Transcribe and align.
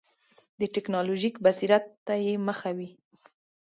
د 0.59 0.61
ټکنالوژیک 0.75 1.35
بصیرت 1.45 1.85
ته 2.05 2.13
یې 2.25 2.33
مخه 2.47 2.69
وي. 2.77 2.89